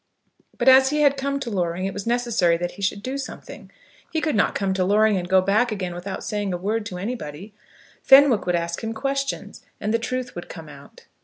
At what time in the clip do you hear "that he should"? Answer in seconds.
2.57-3.03